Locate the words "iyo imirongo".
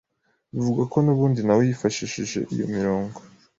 2.53-3.17